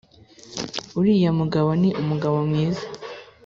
uriya 0.99 1.31
mugabo 1.39 1.69
ni 1.81 1.89
umugabo 2.01 2.37
mwiza 2.49 2.85